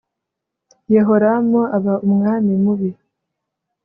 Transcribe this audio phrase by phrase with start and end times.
[0.93, 2.91] yehoramu aba umwami mubi